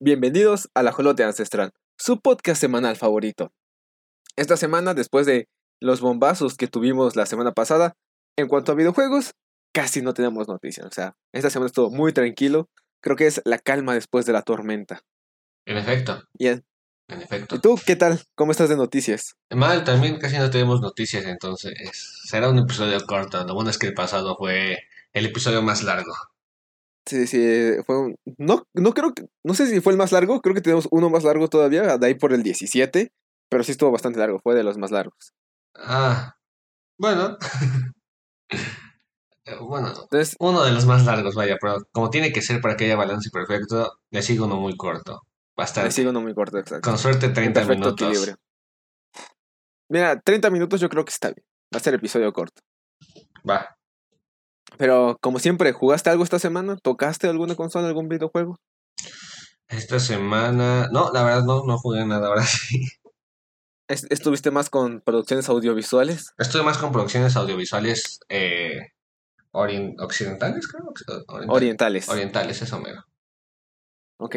[0.00, 3.52] Bienvenidos a La Jolote Ancestral, su podcast semanal favorito.
[4.36, 5.48] Esta semana, después de
[5.80, 7.94] los bombazos que tuvimos la semana pasada,
[8.36, 9.34] en cuanto a videojuegos,
[9.72, 10.86] casi no tenemos noticias.
[10.86, 12.68] O sea, esta semana estuvo muy tranquilo.
[13.00, 15.02] Creo que es la calma después de la tormenta.
[15.64, 16.64] En efecto, Bien.
[17.08, 17.54] en efecto.
[17.54, 18.20] ¿Y tú qué tal?
[18.34, 19.36] ¿Cómo estás de noticias?
[19.50, 21.72] Mal, también casi no tenemos noticias, entonces
[22.24, 23.44] será un episodio corto.
[23.46, 24.78] Lo bueno es que el pasado fue
[25.12, 26.12] el episodio más largo.
[27.06, 28.16] Sí, sí, fue un...
[28.38, 29.24] No, no creo que...
[29.44, 32.06] No sé si fue el más largo, creo que tenemos uno más largo todavía, de
[32.06, 33.12] ahí por el 17,
[33.50, 35.32] pero sí estuvo bastante largo, fue de los más largos.
[35.76, 36.34] Ah,
[36.98, 37.36] bueno.
[39.46, 42.76] Eh, Bueno, Entonces, uno de los más largos, vaya, pero como tiene que ser para
[42.76, 45.20] que haya balance perfecto, le sigo uno muy corto.
[45.22, 45.90] le Bastante.
[45.90, 46.88] sigo uno muy corto, exacto.
[46.88, 48.08] Con suerte En 30 perfecto minutos.
[48.08, 48.36] equilibrio.
[49.90, 51.44] Mira, 30 minutos yo creo que está bien.
[51.74, 52.62] Va a ser episodio corto.
[53.48, 53.76] Va.
[54.78, 56.76] Pero como siempre, ¿jugaste algo esta semana?
[56.82, 58.56] ¿Tocaste alguna consola, algún videojuego?
[59.68, 60.88] Esta semana...
[60.92, 62.86] No, la verdad no, no jugué nada ahora sí.
[63.88, 66.32] ¿Es- ¿Estuviste más con producciones audiovisuales?
[66.38, 68.92] Estoy más con producciones audiovisuales eh,
[69.52, 70.84] occidentales, creo.
[70.86, 72.08] Occ- oriental- Orientales.
[72.08, 73.04] Orientales, eso mero.
[74.18, 74.36] Ok.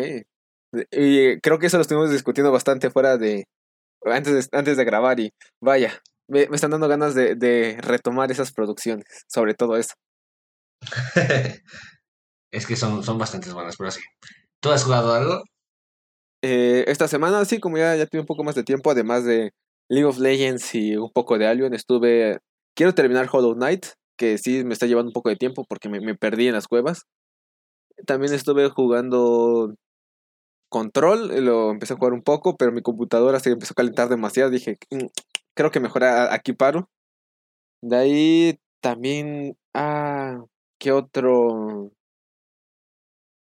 [0.91, 3.45] Y creo que eso lo estuvimos discutiendo bastante fuera de...
[4.05, 8.31] Antes de, antes de grabar y vaya, me, me están dando ganas de, de retomar
[8.31, 9.95] esas producciones, sobre todo eso.
[12.52, 14.02] Es que son, son bastantes buenas, pero sí.
[14.61, 15.44] ¿Tú has jugado algo?
[16.42, 19.52] Eh, esta semana, sí, como ya, ya tuve un poco más de tiempo, además de
[19.89, 22.39] League of Legends y un poco de Albion, estuve...
[22.75, 26.00] Quiero terminar Hollow Knight, que sí me está llevando un poco de tiempo porque me,
[26.00, 27.03] me perdí en las cuevas.
[28.06, 29.73] También estuve jugando
[30.69, 34.09] Control, eh, lo empecé a jugar un poco, pero mi computadora se empezó a calentar
[34.09, 34.50] demasiado.
[34.50, 35.06] Dije, "Mm,
[35.56, 36.89] creo que mejor aquí paro.
[37.81, 39.58] De ahí también...
[39.73, 40.44] Ah,
[40.80, 41.92] ¿qué otro?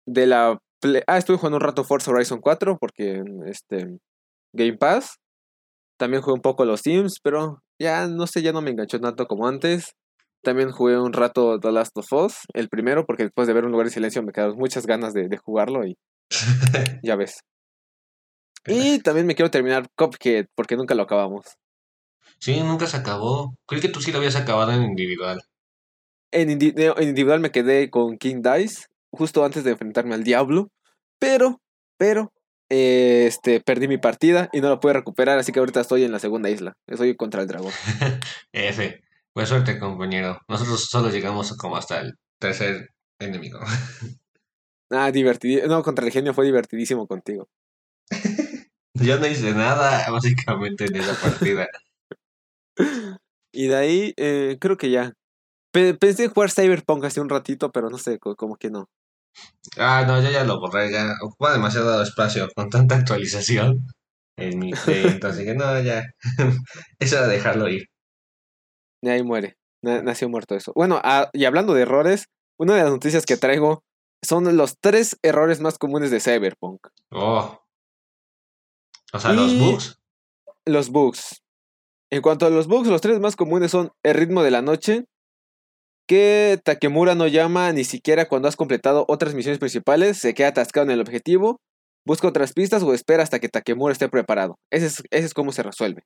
[0.08, 3.97] De la Play- Ah, estuve jugando un rato Forza Horizon 4 porque este
[4.53, 5.16] Game Pass.
[6.00, 9.28] También jugué un poco los Sims, pero ya no sé, ya no me enganchó tanto
[9.28, 9.91] como antes.
[10.44, 13.72] También jugué un rato The Last of Us, el primero, porque después de ver un
[13.72, 15.95] lugar en silencio me quedaron muchas ganas de, de jugarlo y
[17.03, 17.41] ya ves.
[18.66, 21.45] Y también me quiero terminar Cuphead porque nunca lo acabamos.
[22.40, 23.53] Sí, nunca se acabó.
[23.68, 25.41] Creí que tú sí lo habías acabado en individual.
[26.31, 30.69] En, indi- en individual me quedé con King Dice justo antes de enfrentarme al diablo,
[31.19, 31.59] pero,
[31.97, 32.31] pero,
[32.69, 36.14] eh, este, perdí mi partida y no la pude recuperar, así que ahorita estoy en
[36.14, 36.74] la segunda isla.
[36.88, 37.74] Estoy contra el dragón.
[38.53, 39.02] F.
[39.34, 40.40] Pues suerte, compañero.
[40.47, 43.59] Nosotros solo llegamos como hasta el tercer enemigo.
[44.94, 45.66] Ah, divertido.
[45.69, 47.48] No, contra el genio fue divertidísimo contigo.
[48.94, 51.66] Yo no hice nada, básicamente, en esa partida.
[53.53, 55.13] Y de ahí, eh, creo que ya.
[55.71, 58.89] Pe- pensé en jugar Cyberpunk hace un ratito, pero no sé, co- como que no.
[59.77, 63.85] Ah, no, yo ya lo borré, ya ocupa demasiado espacio con tanta actualización
[64.37, 66.03] en mi así que no, ya.
[66.99, 67.83] Eso era dejarlo ir.
[69.01, 69.55] Y ahí muere.
[69.83, 70.71] Na- nació muerto eso.
[70.75, 72.25] Bueno, ah, y hablando de errores,
[72.59, 73.83] una de las noticias que traigo
[74.21, 76.88] son los tres errores más comunes de Cyberpunk.
[77.09, 77.59] Oh.
[79.13, 79.97] O sea, los bugs.
[80.65, 81.41] Los bugs.
[82.11, 85.05] En cuanto a los bugs, los tres más comunes son el ritmo de la noche,
[86.07, 90.85] que Takemura no llama ni siquiera cuando has completado otras misiones principales, se queda atascado
[90.85, 91.59] en el objetivo,
[92.06, 94.57] busca otras pistas o espera hasta que Takemura esté preparado.
[94.72, 96.03] Ese es, ese es cómo se resuelve.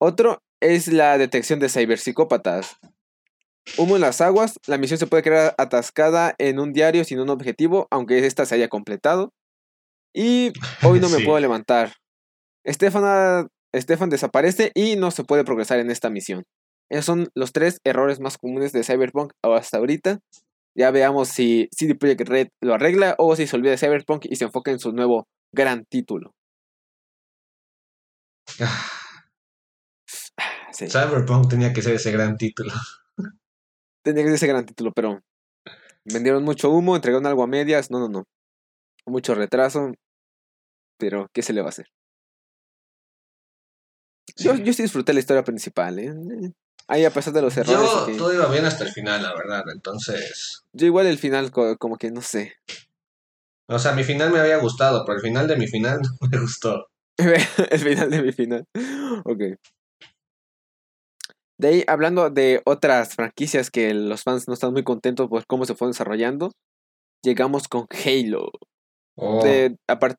[0.00, 2.76] Otro es la detección de ciberpsicópatas.
[3.78, 7.30] Humo en las aguas, la misión se puede quedar atascada en un diario sin un
[7.30, 9.32] objetivo, aunque ésta se haya completado.
[10.12, 10.52] Y
[10.82, 11.24] hoy no me Sí.
[11.24, 11.94] puedo levantar.
[12.64, 16.44] Estefan desaparece y no se puede progresar en esta misión.
[16.90, 20.20] Esos son los tres errores más comunes de Cyberpunk hasta ahorita.
[20.76, 24.36] Ya veamos si CD Projekt Red lo arregla o si se olvida de Cyberpunk y
[24.36, 26.32] se enfoca en su nuevo gran título.
[28.60, 28.90] Ah,
[30.74, 32.72] Sí, Cyberpunk tenía que ser ese gran título.
[34.04, 35.20] tenía que ser ese gran título, pero
[36.04, 37.92] vendieron mucho humo, entregaron algo a medias.
[37.92, 38.24] No, no, no.
[39.06, 39.92] Mucho retraso.
[40.98, 41.86] Pero, ¿qué se le va a hacer?
[44.36, 46.12] Yo, yo sí disfruté la historia principal, ¿eh?
[46.88, 47.80] Ahí a pesar de los errores.
[47.90, 49.64] Yo, que- todo iba bien hasta el final, la verdad.
[49.72, 52.54] Entonces, Yo igual el final co- como que no sé.
[53.68, 56.38] o sea, mi final me había gustado, pero el final de mi final no me
[56.38, 56.86] gustó.
[57.18, 58.64] el final de mi final.
[59.24, 59.40] Ok.
[61.58, 65.64] De ahí, hablando de otras franquicias que los fans no están muy contentos por cómo
[65.64, 66.50] se fueron desarrollando,
[67.22, 68.50] llegamos con Halo.
[69.16, 70.16] Oh, De- a, par-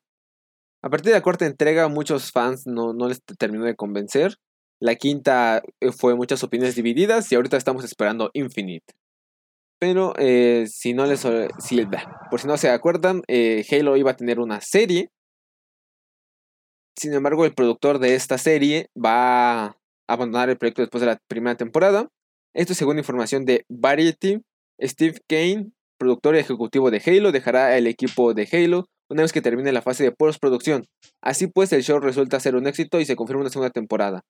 [0.82, 4.36] a partir de la cuarta entrega, muchos fans no, no les terminó de convencer.
[4.80, 8.94] La quinta eh, fue muchas opiniones divididas y ahorita estamos esperando Infinite.
[9.78, 11.86] Pero eh, si no les si,
[12.30, 15.10] por si no se acuerdan, eh, Halo iba a tener una serie.
[16.98, 19.76] Sin embargo, el productor de esta serie va a
[20.08, 22.08] abandonar el proyecto después de la primera temporada.
[22.54, 24.40] Esto según información de Variety.
[24.80, 29.42] Steve Kane, productor y ejecutivo de Halo, dejará el equipo de Halo una vez que
[29.42, 30.86] termine la fase de postproducción.
[31.22, 34.22] Así pues, el show resulta ser un éxito y se confirma una segunda temporada.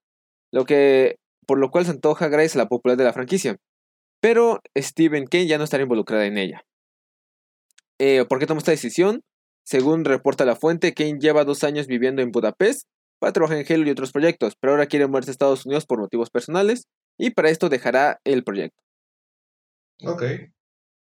[0.53, 1.17] Lo que,
[1.47, 3.57] por lo cual se antoja gracias a la popularidad de la franquicia.
[4.21, 6.65] Pero Steven Kane ya no estará involucrada en ella.
[7.99, 9.23] Eh, ¿Por qué tomó esta decisión?
[9.65, 12.87] Según reporta la fuente, Kane lleva dos años viviendo en Budapest
[13.19, 15.99] para trabajar en Halo y otros proyectos, pero ahora quiere moverse a Estados Unidos por
[15.99, 16.87] motivos personales
[17.19, 18.81] y para esto dejará el proyecto.
[20.05, 20.23] Ok,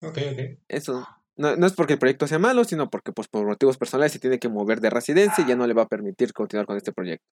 [0.02, 0.58] ok, ok.
[0.69, 1.06] Eso.
[1.37, 4.19] No, no, es porque el proyecto sea malo, sino porque pues, por motivos personales se
[4.19, 6.93] tiene que mover de residencia y ya no le va a permitir continuar con este
[6.93, 7.25] proyecto.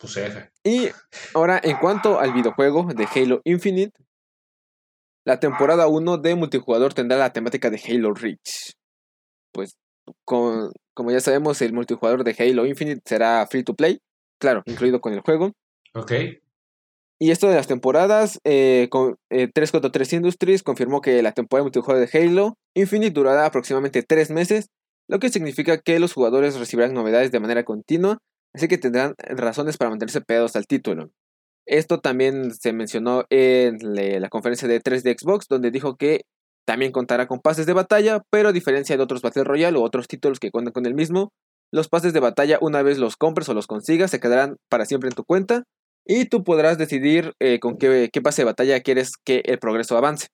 [0.00, 0.50] Pues F.
[0.64, 0.88] Y
[1.34, 3.92] ahora, en cuanto al videojuego de Halo Infinite,
[5.26, 8.72] la temporada 1 de multijugador tendrá la temática de Halo Reach.
[9.52, 9.76] Pues,
[10.24, 13.98] con, como ya sabemos, el multijugador de Halo Infinite será free to play,
[14.40, 15.52] claro, incluido con el juego.
[15.94, 16.12] Ok.
[17.22, 21.64] Y esto de las temporadas, eh, con, 343 eh, Industries confirmó que la temporada de
[21.64, 24.68] multijugador de Halo Infinite durará aproximadamente 3 meses,
[25.06, 28.18] lo que significa que los jugadores recibirán novedades de manera continua,
[28.54, 31.10] así que tendrán razones para mantenerse pegados al título.
[31.66, 33.78] Esto también se mencionó en
[34.20, 36.22] la conferencia de 3 de Xbox, donde dijo que
[36.66, 40.08] también contará con pases de batalla, pero a diferencia de otros Battle Royale o otros
[40.08, 41.32] títulos que cuentan con el mismo,
[41.72, 45.08] los pases de batalla una vez los compres o los consigas se quedarán para siempre
[45.08, 45.64] en tu cuenta
[46.04, 50.28] y tú podrás decidir eh, con qué, pase de batalla quieres que el progreso avance.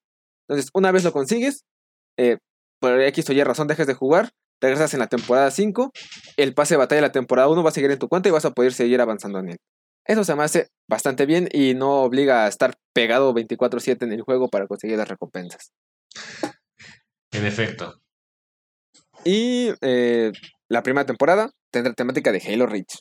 [0.48, 1.64] Entonces, una vez lo consigues,
[2.18, 2.38] eh,
[2.80, 4.30] por X o Y razón dejas de jugar,
[4.60, 5.90] regresas en la temporada 5,
[6.36, 8.32] el pase de batalla de la temporada 1 va a seguir en tu cuenta y
[8.32, 9.56] vas a poder seguir avanzando en él.
[10.04, 14.22] Eso se me hace bastante bien y no obliga a estar pegado 24/7 en el
[14.22, 15.72] juego para conseguir las recompensas.
[17.32, 18.00] En efecto.
[19.24, 20.32] Y eh,
[20.68, 23.00] la primera temporada tendrá temática de Halo Reach.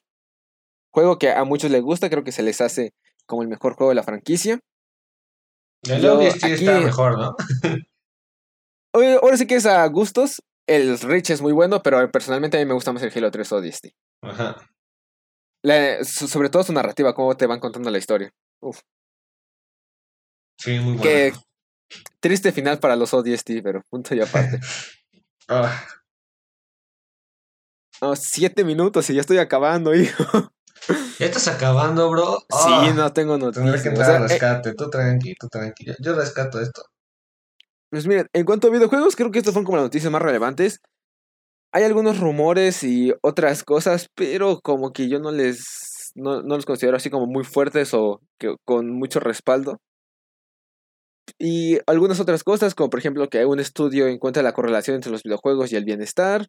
[0.92, 2.94] Juego que a muchos les gusta, creo que se les hace
[3.28, 4.60] como el mejor juego de la franquicia.
[5.84, 7.36] El ODST está mejor, ¿no?
[9.22, 10.42] ahora sí que es a gustos.
[10.68, 13.52] El Reach es muy bueno, pero personalmente a mí me gusta más el Halo 3
[13.52, 13.88] ODST.
[14.24, 14.56] Ajá
[16.04, 18.32] sobre todo su narrativa, cómo te van contando la historia.
[18.62, 18.80] Uf.
[20.60, 21.38] Sí, muy bueno.
[22.20, 24.60] triste final para los ODST, pero punto y aparte.
[25.50, 25.86] ah.
[28.16, 30.52] siete minutos y ya estoy acabando, hijo.
[31.20, 32.40] ¿Ya estás acabando, bro?
[32.50, 32.94] sí, ah.
[32.96, 33.66] no tengo noticias.
[33.66, 34.74] Tendré que entrar a eh, rescate.
[34.74, 35.86] tú tranqui, tú tranqui.
[36.00, 36.84] Yo rescato esto.
[37.92, 40.82] Pues miren, en cuanto a videojuegos, creo que estas son como las noticias más relevantes.
[41.72, 46.98] Hay algunos rumores y otras cosas, pero como que yo no les no, los considero
[46.98, 48.22] así como muy fuertes o
[48.66, 49.80] con mucho respaldo.
[51.38, 55.24] Y algunas otras cosas, como por ejemplo que un estudio encuentra la correlación entre los
[55.24, 56.48] videojuegos y el bienestar.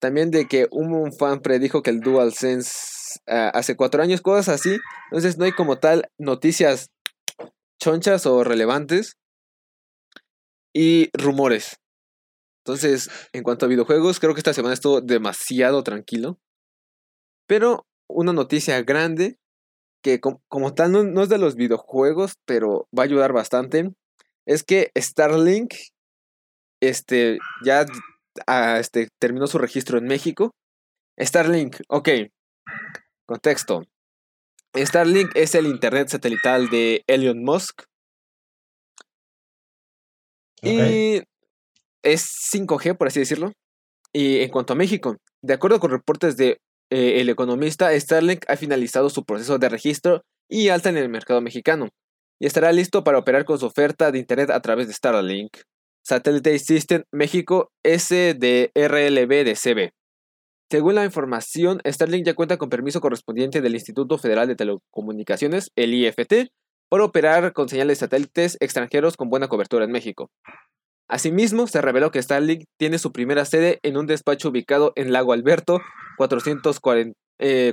[0.00, 4.76] También de que un fan predijo que el DualSense uh, hace cuatro años, cosas así.
[5.10, 6.90] Entonces no hay como tal noticias
[7.80, 9.16] chonchas o relevantes.
[10.74, 11.76] Y rumores.
[12.64, 16.38] Entonces, en cuanto a videojuegos, creo que esta semana estuvo demasiado tranquilo.
[17.46, 19.38] Pero una noticia grande,
[20.02, 23.92] que como, tal no, es de los videojuegos, pero va a ayudar bastante,
[24.46, 25.74] es que Starlink
[26.82, 27.86] este, ya
[28.46, 30.50] ah, este, terminó su registro en México.
[31.18, 32.08] Starlink, ok,
[33.26, 33.84] contexto.
[34.74, 37.82] Starlink es el internet satelital de Elon Musk.
[40.62, 41.22] Y
[42.02, 43.52] es 5G, por así decirlo.
[44.12, 46.58] Y en cuanto a México, de acuerdo con reportes de
[46.90, 51.40] eh, El Economista, Starlink ha finalizado su proceso de registro y alta en el mercado
[51.40, 51.88] mexicano,
[52.40, 55.56] y estará listo para operar con su oferta de Internet a través de Starlink.
[56.06, 59.92] Satellite System México SDRLB de CB.
[60.70, 65.94] Según la información, Starlink ya cuenta con permiso correspondiente del Instituto Federal de Telecomunicaciones, el
[65.94, 66.50] IFT,
[66.88, 70.30] para operar con señales satélites extranjeros con buena cobertura en México.
[71.08, 75.32] Asimismo, se reveló que Starlink tiene su primera sede en un despacho ubicado en Lago
[75.32, 75.80] Alberto
[76.16, 77.72] 442 eh,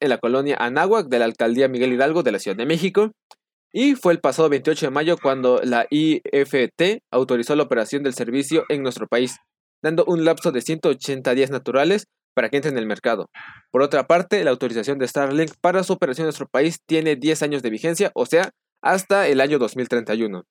[0.00, 3.12] en la colonia Anáhuac de la alcaldía Miguel Hidalgo de la Ciudad de México.
[3.72, 8.64] Y fue el pasado 28 de mayo cuando la IFT autorizó la operación del servicio
[8.68, 9.38] en nuestro país,
[9.82, 13.30] dando un lapso de 180 días naturales para que entre en el mercado.
[13.70, 17.42] Por otra parte, la autorización de Starlink para su operación en nuestro país tiene 10
[17.42, 18.50] años de vigencia, o sea,
[18.82, 20.44] hasta el año 2031.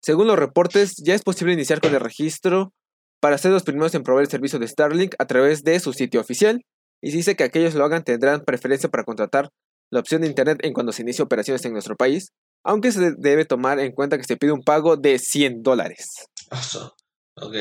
[0.00, 2.72] Según los reportes, ya es posible iniciar con el registro
[3.20, 6.20] para ser los primeros en proveer el servicio de Starlink a través de su sitio
[6.20, 6.60] oficial.
[7.00, 9.48] Y se dice que aquellos lo hagan tendrán preferencia para contratar
[9.90, 12.32] la opción de Internet en cuando se inicie operaciones en nuestro país.
[12.66, 16.26] aunque se debe tomar en cuenta que se pide un pago de 100 dólares.
[16.50, 16.94] Oso.
[17.36, 17.56] Ok.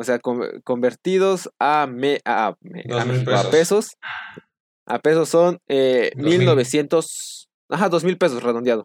[0.00, 3.96] O sea, con- convertidos a, me, a, me- Dos a mil México, a pesos.
[4.86, 6.38] A pesos son eh, Dos mil.
[6.38, 7.48] 1900.
[7.68, 8.84] Ajá, 2000 pesos redondeado.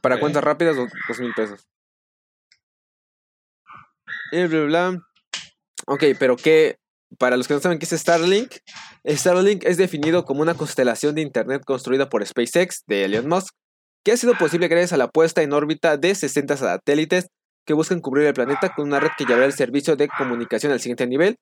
[0.00, 1.66] Para cuentas rápidas, dos- 2000 pesos.
[4.32, 5.00] Y bla, bla.
[5.86, 6.76] Ok, pero ¿qué?
[7.18, 8.50] Para los que no saben qué es Starlink,
[9.06, 13.54] Starlink es definido como una constelación de Internet construida por SpaceX de Elon Musk,
[14.04, 17.26] que ha sido posible gracias a la puesta en órbita de 60 satélites
[17.64, 20.80] que buscan cubrir el planeta con una red que llevará el servicio de comunicación al
[20.80, 21.36] siguiente nivel,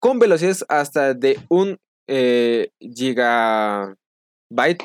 [0.00, 3.96] con velocidades hasta de un eh, gigabyte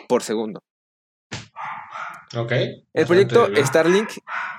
[0.08, 0.62] por segundo.
[2.36, 2.52] Ok.
[2.94, 3.66] El proyecto bien.
[3.66, 4.10] Starlink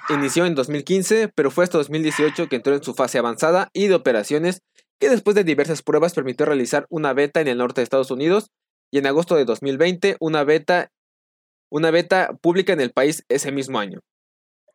[0.08, 3.94] inició en 2015, pero fue hasta 2018 que entró en su fase avanzada y de
[3.94, 4.62] operaciones,
[5.00, 8.50] que después de diversas pruebas permitió realizar una beta en el norte de Estados Unidos
[8.92, 10.92] y en agosto de 2020 una beta,
[11.70, 14.00] una beta pública en el país ese mismo año.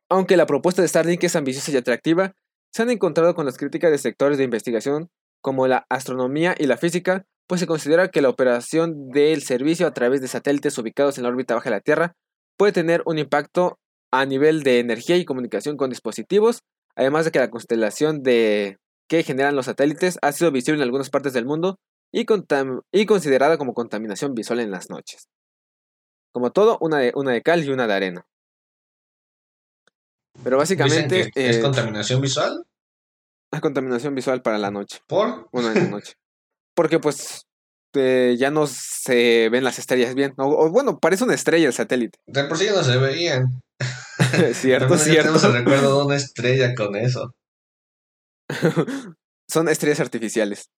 [0.09, 2.33] Aunque la propuesta de Starlink es ambiciosa y atractiva,
[2.73, 5.09] se han encontrado con las críticas de sectores de investigación
[5.41, 9.93] como la astronomía y la física, pues se considera que la operación del servicio a
[9.93, 12.13] través de satélites ubicados en la órbita baja de la Tierra
[12.57, 13.79] puede tener un impacto
[14.11, 16.61] a nivel de energía y comunicación con dispositivos,
[16.95, 21.09] además de que la constelación de que generan los satélites ha sido visible en algunas
[21.09, 21.77] partes del mundo
[22.11, 25.27] y, considerada como contaminación visual en las noches.
[26.31, 28.27] Como todo, una de, una de cal y una de arena.
[30.43, 32.63] Pero Dicen básicamente es eh, contaminación visual.
[33.51, 35.47] la contaminación visual para la noche, ¿Por?
[35.51, 36.13] una de la noche.
[36.75, 37.45] Porque pues
[37.95, 40.33] eh, ya no se ven las estrellas bien.
[40.37, 42.19] O, o, bueno, parece una estrella el satélite.
[42.27, 43.61] De por sí ya no se veían.
[44.53, 45.21] cierto, ya cierto.
[45.39, 47.33] tenemos el recuerdo de una estrella con eso.
[49.47, 50.69] Son estrellas artificiales.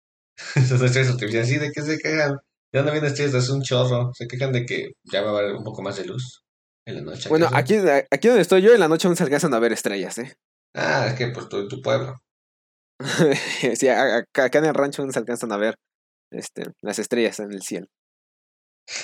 [0.55, 1.49] Esas estrellas artificiales.
[1.49, 2.37] Sí, ¿de qué se quejan?
[2.73, 4.11] Ya no vienen estrellas, es un chorro.
[4.13, 6.41] Se quejan de que ya va a haber un poco más de luz
[6.85, 7.29] en la noche.
[7.29, 7.75] Bueno, aquí,
[8.09, 10.35] aquí donde estoy yo, en la noche aún se alcanzan a ver estrellas, ¿eh?
[10.73, 12.15] Ah, es que pues tu, tu pueblo.
[13.75, 15.75] sí, acá, acá en el rancho aún se alcanzan a ver
[16.31, 17.87] este, las estrellas en el cielo.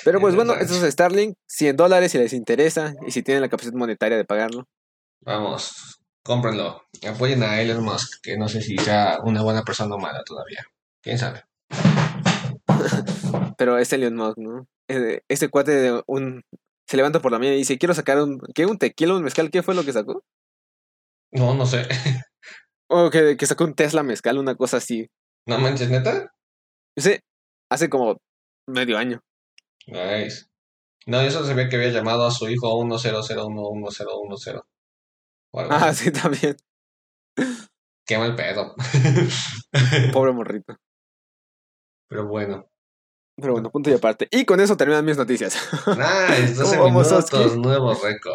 [0.04, 3.48] Pero pues bueno, estos es Starlink, 100 dólares si les interesa y si tienen la
[3.48, 4.64] capacidad monetaria de pagarlo.
[5.20, 6.82] Vamos, cómprenlo.
[7.08, 10.64] Apoyen a Elon Musk, que no sé si sea una buena persona o mala todavía.
[11.02, 11.44] ¿Quién sabe?
[13.56, 14.66] Pero es Elon Musk, ¿no?
[14.88, 16.42] Eh, Este cuate de un...
[16.88, 18.40] se levanta por la mañana y dice, quiero sacar un...
[18.54, 18.66] ¿Qué?
[18.66, 19.50] ¿Un tequila, un mezcal?
[19.50, 20.24] ¿Qué fue lo que sacó?
[21.32, 21.86] No, no sé.
[22.90, 25.08] O que, que sacó un Tesla mezcal, una cosa así.
[25.46, 26.32] ¿No manches, neta?
[26.96, 27.18] Sí,
[27.70, 28.16] hace como
[28.66, 29.20] medio año.
[29.86, 30.46] Nice.
[31.06, 34.62] No, yo solo sabía que había llamado a su hijo 100111010.
[35.52, 36.04] O algo Ah, así.
[36.06, 36.56] sí, también.
[38.06, 38.74] Qué mal pedo.
[40.12, 40.76] Pobre morrito.
[42.08, 42.67] Pero bueno.
[43.40, 44.26] Pero bueno, punto y aparte.
[44.30, 45.56] Y con eso terminan mis noticias.
[45.86, 48.34] Nice, 12 ¿Cómo vamos, minutos, nuevo récord.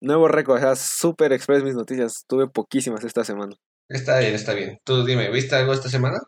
[0.00, 2.24] Nuevo récord, o sea, super express mis noticias.
[2.26, 3.54] Tuve poquísimas esta semana.
[3.88, 4.78] Está bien, está bien.
[4.84, 6.18] Tú dime, ¿viste algo esta semana?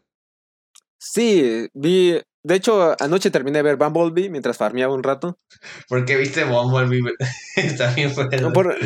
[0.99, 2.21] Sí, vi.
[2.43, 5.38] De hecho, anoche terminé de ver Bumblebee mientras farmeaba un rato.
[5.88, 7.00] Porque viste Bumblebee.
[7.57, 8.15] está bien.
[8.15, 8.76] Por-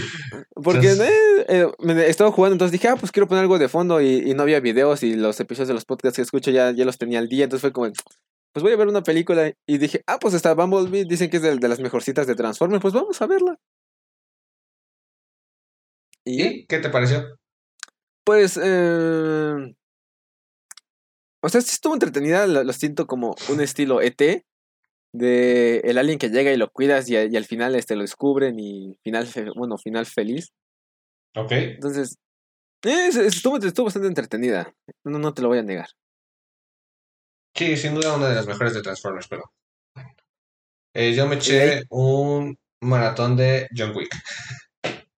[0.55, 3.69] porque Entonces- eh, eh, me estaba jugando, entonces dije, ah, pues quiero poner algo de
[3.69, 6.71] fondo y, y no había videos y los episodios de los podcasts que escucho ya,
[6.73, 7.45] ya los tenía al día.
[7.45, 7.91] Entonces fue como,
[8.53, 11.43] pues voy a ver una película y dije, ah, pues está Bumblebee, dicen que es
[11.43, 13.57] de, de las mejorcitas de Transformers, pues vamos a verla.
[16.25, 17.37] Y ¿Y qué te pareció?
[18.25, 19.75] Pues, eh,
[21.43, 24.45] o sea, sí estuvo entretenida, lo, lo siento como un estilo ET,
[25.13, 28.97] de el alien que llega y lo cuidas y, al final este, lo descubren y
[29.03, 30.51] final, fe- bueno, final feliz.
[31.37, 31.53] Ok.
[31.53, 32.17] Entonces,
[32.85, 34.73] eh, es- estuvo, estuvo bastante entretenida,
[35.05, 35.89] no, no te lo voy a negar.
[37.55, 39.53] Sí, sin duda una de las mejores de Transformers, pero.
[40.95, 44.11] Eh, yo me eché un maratón de John Wick.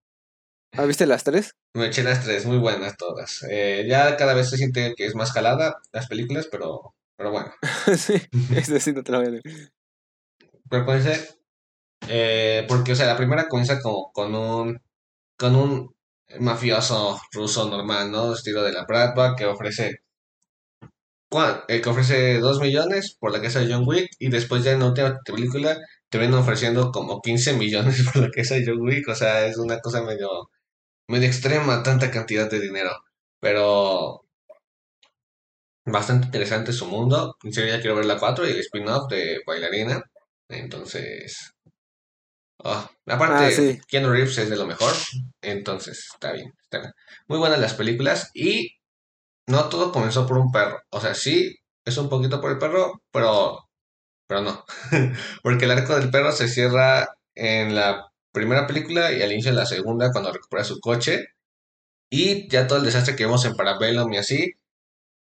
[0.75, 1.55] ¿Ah, ¿Viste las tres?
[1.75, 3.45] Me eché las tres, muy buenas todas.
[3.49, 7.53] Eh, ya cada vez se siente que es más jalada las películas, pero, pero bueno.
[7.97, 8.15] sí,
[8.55, 9.41] ese sí no te lo voy a.
[10.69, 11.37] Pero con ese,
[12.07, 14.81] eh, porque, o sea, la primera comienza como con un,
[15.37, 15.95] con un
[16.39, 18.33] mafioso ruso normal, ¿no?
[18.33, 20.01] Estilo de la Bratva, que ofrece,
[21.33, 24.71] ¿cuán- eh, que ofrece 2 millones por la casa de John Wick, y después ya
[24.73, 25.77] en la última película
[26.09, 29.57] te vienen ofreciendo como 15 millones por la casa de John Wick, o sea, es
[29.57, 30.29] una cosa medio,
[31.09, 32.91] medio extrema, tanta cantidad de dinero,
[33.41, 34.25] pero
[35.85, 37.35] bastante interesante su mundo.
[37.43, 40.01] En serio, ya quiero ver la 4 y el spin-off de Bailarina.
[40.49, 41.53] Entonces.
[42.63, 43.79] ah, aparte, Ah, sí.
[43.87, 44.93] Keanu Reeves es de lo mejor.
[45.41, 46.91] Entonces, está bien, está bien.
[47.27, 48.29] Muy buenas las películas.
[48.33, 48.69] Y
[49.47, 50.79] no todo comenzó por un perro.
[50.89, 53.59] O sea, sí, es un poquito por el perro, pero
[54.27, 54.65] pero no.
[55.43, 59.57] Porque el arco del perro se cierra en la primera película y al inicio de
[59.57, 61.27] la segunda cuando recupera su coche.
[62.09, 64.53] Y ya todo el desastre que vemos en Parabellum y así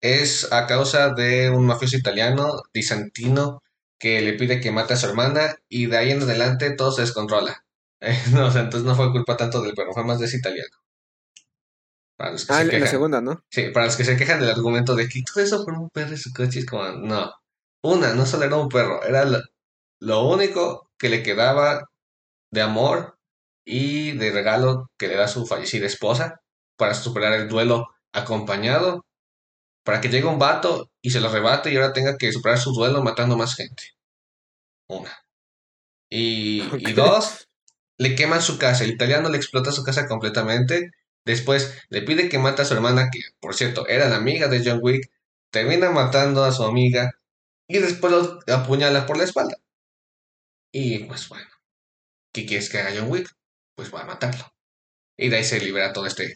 [0.01, 3.63] es a causa de un mafioso italiano, Di Santino,
[3.99, 7.01] que le pide que mate a su hermana y de ahí en adelante todo se
[7.03, 7.65] descontrola.
[8.33, 10.80] no, o entonces no fue culpa tanto del perro, fue más de ese italiano.
[12.21, 13.43] Para los que ah, se la segunda, ¿no?
[13.49, 16.13] Sí, para los que se quejan del argumento de que todo eso por un perro
[16.13, 17.33] y su coche es como, no.
[17.81, 19.25] Una, no solo era un perro, era
[19.99, 21.89] lo único que le quedaba
[22.51, 23.17] de amor
[23.65, 26.41] y de regalo que le da su fallecida esposa
[26.77, 29.03] para superar el duelo acompañado,
[29.83, 32.71] para que llegue un vato y se lo rebate y ahora tenga que superar su
[32.71, 33.95] duelo matando más gente.
[34.87, 35.25] Una.
[36.07, 37.49] Y, y dos,
[37.97, 38.83] le queman su casa.
[38.83, 40.91] El italiano le explota su casa completamente.
[41.25, 44.61] Después le pide que mate a su hermana, que por cierto era la amiga de
[44.63, 45.09] John Wick.
[45.51, 47.11] Termina matando a su amiga
[47.67, 49.55] y después lo apuñala por la espalda.
[50.71, 51.47] Y pues bueno,
[52.33, 53.29] ¿qué quieres que haga John Wick?
[53.75, 54.45] Pues va a matarlo.
[55.17, 56.35] Y de ahí se libera todo este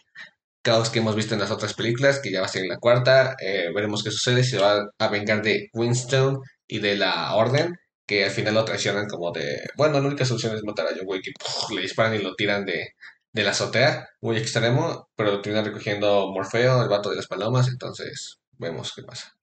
[0.61, 2.79] caos que hemos visto en las otras películas, que ya va a ser en la
[2.79, 3.35] cuarta.
[3.39, 7.75] Eh, veremos qué sucede, se va a vengar de Winston y de la Orden,
[8.07, 11.05] que al final lo traicionan como de, bueno, la única solución es matar a John
[11.07, 11.27] Wick
[11.69, 12.95] y le disparan y lo tiran de,
[13.35, 17.67] de la azotea, muy extremo, pero lo termina recogiendo Morfeo, el vato de las palomas,
[17.67, 19.35] entonces vemos qué pasa.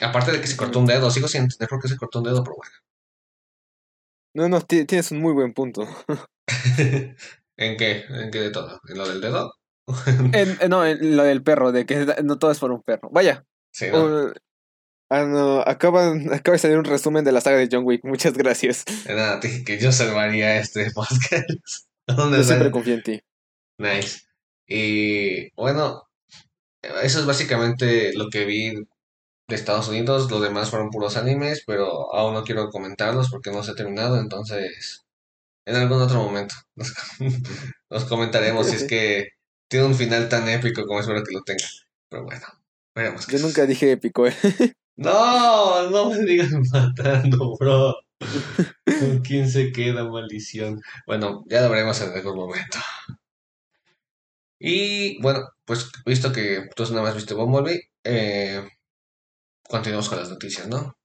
[0.00, 2.24] Aparte de que se cortó un dedo, sigo sin entender por qué se cortó un
[2.24, 2.72] dedo, pero bueno.
[4.32, 5.86] No, no, tienes un muy buen punto.
[7.58, 8.06] ¿En qué?
[8.08, 8.80] ¿En qué de todo?
[8.88, 9.52] ¿En lo del dedo?
[10.70, 13.10] no, en lo del perro, de que no todo es por un perro.
[13.12, 13.44] Vaya.
[13.70, 14.32] Sí, ¿no?
[15.10, 18.02] Ah, acaba, acaba de salir un resumen de la saga de John Wick.
[18.02, 18.84] Muchas gracias.
[19.06, 21.89] Nada, dije que yo salvaría este podcast.
[22.36, 23.20] yo siempre confío en ti.
[23.78, 24.20] Nice.
[24.66, 26.08] Y bueno,
[27.02, 30.30] eso es básicamente lo que vi de Estados Unidos.
[30.30, 34.18] Los demás fueron puros animes, pero aún no quiero comentarlos porque no se ha terminado.
[34.18, 35.04] Entonces,
[35.66, 36.54] en algún otro momento
[37.90, 39.28] nos, comentaremos si es que
[39.68, 41.66] tiene un final tan épico como espero que lo tenga.
[42.08, 42.46] Pero bueno,
[42.94, 43.26] veremos.
[43.26, 44.34] Yo nunca dije épico, ¿eh?
[44.96, 47.94] No, no me digas matando, bro.
[48.84, 50.80] ¿Con quién se queda, maldición?
[51.06, 52.78] Bueno, ya lo veremos en algún momento.
[54.58, 58.68] Y bueno, pues visto que tú nada más viste Bumblebee, eh,
[59.68, 60.96] continuamos con las noticias, ¿no?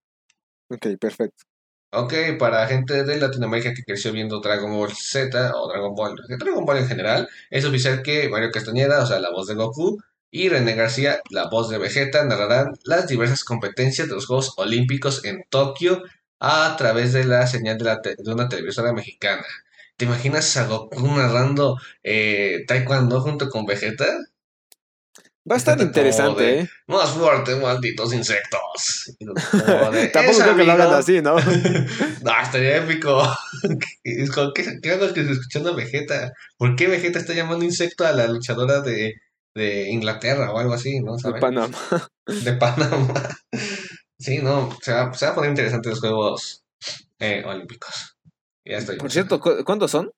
[0.69, 1.45] Ok, perfecto.
[1.91, 6.65] Ok, para gente de Latinoamérica que creció viendo Dragon Ball Z o Dragon Ball, Dragon
[6.65, 10.49] Ball en general, es oficial que Mario Castañeda, o sea, la voz de Goku, y
[10.49, 15.45] René García, la voz de Vegeta, narrarán las diversas competencias de los Juegos Olímpicos en
[15.49, 16.04] Tokio
[16.39, 19.45] a través de la señal de, una televisora mexicana.
[19.98, 24.06] ¿Te imaginas a Goku narrando eh, Taekwondo junto con Vegeta?
[25.50, 26.69] Va a estar interesante, ¿eh?
[26.88, 29.15] Más fuerte, malditos insectos.
[30.13, 31.36] Tampoco creo que lo hagan así, ¿no?
[32.24, 33.21] no, estaría épico.
[34.04, 36.34] ¿Qué, qué hago que escuchando a Vegeta?
[36.58, 39.13] ¿Por qué Vegeta está llamando insecto a la luchadora de,
[39.54, 41.15] de Inglaterra o algo así, ¿no?
[41.15, 41.78] De Panamá.
[42.26, 43.38] De Panamá.
[44.17, 46.63] Sí, no, se va, se va a poner interesante los Juegos
[47.19, 48.17] eh, Olímpicos.
[48.65, 48.97] Ya estoy.
[48.97, 50.12] Por cierto, ¿cuántos son?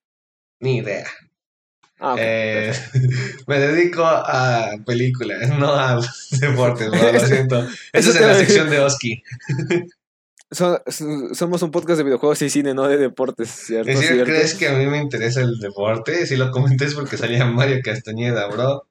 [0.60, 1.08] Ni idea.
[2.00, 2.74] Ah, eh,
[3.48, 6.00] me dedico a películas, no a
[6.40, 7.68] deportes, lo siento.
[7.92, 9.24] Eso es en la sección de Oski.
[10.52, 13.90] somos un podcast de videojuegos y cine, no de deportes, ¿cierto?
[13.90, 14.26] ¿Es cierto?
[14.26, 16.28] ¿Crees que a mí me interesa el deporte?
[16.28, 18.87] Si lo comenté es porque salía Mario Castañeda, bro.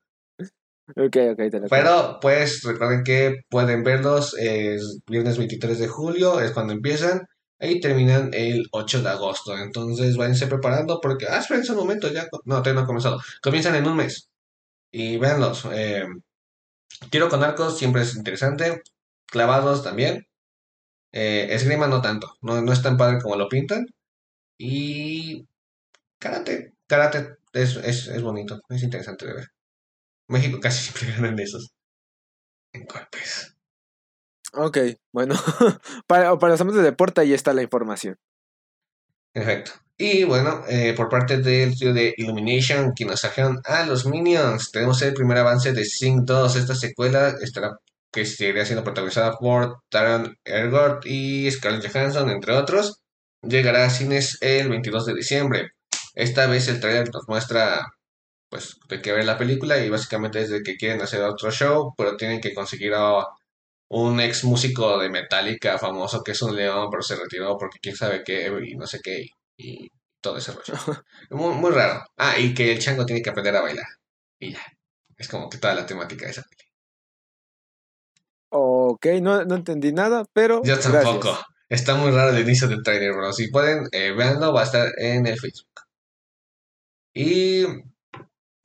[0.95, 6.41] Ok, ok, te lo Pero pues recuerden que pueden verlos el viernes 23 de julio,
[6.41, 7.27] es cuando empiezan,
[7.61, 9.57] y terminan el 8 de agosto.
[9.57, 13.21] Entonces váyanse preparando porque, ah, esperen un momento, ya, no, todavía no ha comenzado.
[13.43, 14.29] Comienzan en un mes.
[14.93, 15.67] Y véanlos.
[15.73, 16.05] Eh,
[17.11, 18.83] tiro con arcos siempre es interesante.
[19.27, 20.27] Clavados también.
[21.13, 22.29] Eh, esgrima no tanto.
[22.43, 23.87] No, no es tan padre como lo pintan.
[24.59, 25.47] Y
[26.19, 26.75] karate.
[26.87, 28.61] Karate es, es, es bonito.
[28.71, 29.56] Es interesante de ver.
[30.29, 31.73] México casi siempre ganan esos.
[32.73, 33.55] En golpes.
[34.53, 34.79] Ok,
[35.13, 35.35] bueno.
[36.07, 38.17] para, para los amantes de deporte ahí está la información.
[39.33, 39.73] Perfecto.
[39.99, 44.71] Y bueno, eh, por parte del estudio de Illumination, que nos trajeron a los Minions,
[44.71, 46.57] tenemos el primer avance de Sing 2.
[46.57, 47.79] Esta secuela estará
[48.13, 53.01] que seguirá siendo protagonizada por Taron Ergort y Scarlett Johansson, entre otros.
[53.43, 55.71] Llegará a cines el 22 de diciembre.
[56.15, 57.87] Esta vez el trailer nos muestra
[58.49, 61.95] pues de que ver la película y básicamente es de que quieren hacer otro show,
[61.97, 63.25] pero tienen que conseguir a
[63.89, 67.97] un ex músico de Metallica famoso que es un león, pero se retiró porque quién
[67.97, 69.89] sabe qué y no sé qué y,
[70.21, 70.75] todo ese rollo.
[71.31, 72.05] muy, muy raro.
[72.17, 73.87] Ah, y que el chango tiene que aprender a bailar.
[74.41, 74.63] Y ya.
[75.17, 76.67] Es como que toda la temática de esa película.
[78.51, 80.63] Ok, no, no entendí nada, pero.
[80.65, 81.39] Yo tampoco.
[81.69, 83.33] Está muy raro el inicio del trailer, bro.
[83.33, 85.67] Si pueden, eh, veanlo, va a estar en el Facebook.
[87.15, 87.65] Y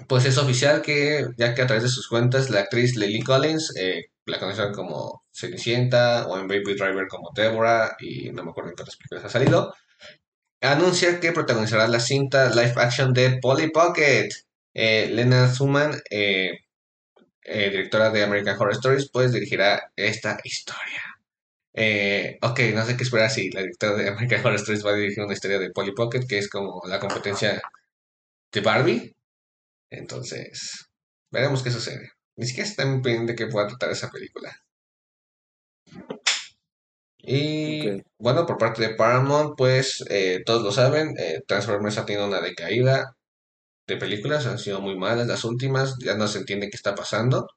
[0.07, 3.73] pues es oficial que, ya que a través de sus cuentas, la actriz Lily Collins,
[3.77, 8.69] eh, la conocen como Cenicienta o en Baby Driver como Deborah, y no me acuerdo
[8.71, 9.73] en cuántas películas ha salido,
[10.61, 14.29] anuncia que protagonizará la cinta live action de Polly Pocket.
[14.73, 16.59] Eh, Lena Suman, eh,
[17.43, 21.01] directora de American Horror Stories, pues dirigirá esta historia.
[22.41, 25.23] Ok, no sé qué esperar si la directora de American Horror Stories va a dirigir
[25.23, 27.61] una historia de Polly Pocket, que es como la competencia
[28.51, 29.15] de Barbie.
[29.91, 30.87] Entonces,
[31.31, 32.11] veremos qué sucede.
[32.37, 34.51] Ni siquiera está muy pendiente que pueda tratar esa película.
[37.23, 42.27] Y bueno, por parte de Paramount, pues eh, todos lo saben, eh, Transformers ha tenido
[42.27, 43.15] una decaída
[43.87, 47.47] de películas, han sido muy malas las últimas, ya no se entiende qué está pasando.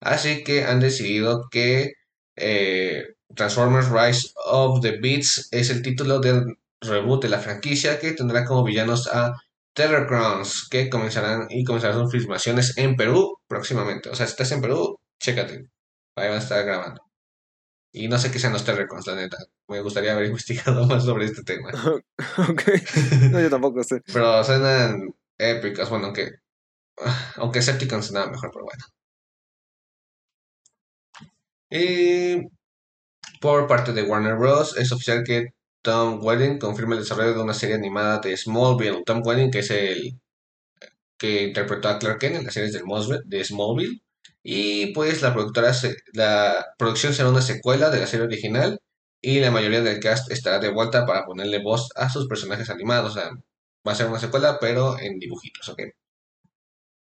[0.00, 1.94] Así que han decidido que
[2.36, 6.44] eh, Transformers Rise of the Beats es el título del
[6.80, 9.34] reboot de la franquicia que tendrá como villanos a
[9.74, 14.10] Terrorcrons, que comenzarán y comenzarán sus filmaciones en Perú próximamente.
[14.10, 15.66] O sea, si estás en Perú, chécate,
[16.16, 17.02] ahí van a estar grabando.
[17.92, 19.36] Y no sé qué sean los Terrorcrons, la neta.
[19.68, 21.70] Me gustaría haber investigado más sobre este tema.
[22.38, 22.62] ok.
[23.30, 24.00] No, yo tampoco sé.
[24.12, 26.30] Pero suenan épicos, bueno, aunque,
[27.36, 28.84] aunque Septicon sonaba mejor, pero bueno.
[31.70, 32.48] Y
[33.40, 34.76] por parte de Warner Bros.
[34.76, 39.02] es oficial que Tom Welling confirma el desarrollo de una serie animada de Smallville.
[39.04, 40.20] Tom Welling, que es el
[41.18, 44.00] que interpretó a Clark Kent en las series de Smallville.
[44.42, 48.78] Y pues la productora se- la producción será una secuela de la serie original
[49.20, 53.12] y la mayoría del cast estará de vuelta para ponerle voz a sus personajes animados.
[53.16, 53.30] O sea,
[53.86, 55.82] va a ser una secuela, pero en dibujitos, ¿ok?